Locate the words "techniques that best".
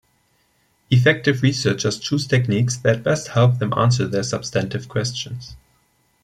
2.25-3.27